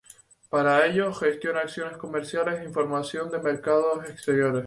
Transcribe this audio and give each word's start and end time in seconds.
Para 0.49 0.83
ello, 0.87 1.13
gestiona 1.13 1.59
acciones 1.59 1.95
comerciales 1.97 2.59
e 2.59 2.63
información 2.63 3.29
de 3.29 3.37
mercados 3.37 4.03
exteriores. 4.09 4.59